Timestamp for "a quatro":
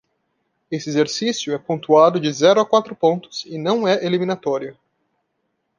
2.59-2.95